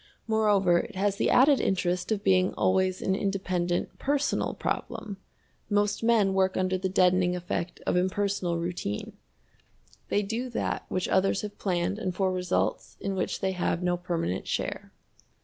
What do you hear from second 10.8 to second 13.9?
which others have planned and for results in which they have